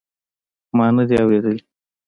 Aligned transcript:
ما 0.77 0.85
ندي 0.95 1.15
اورېدلي. 1.21 1.61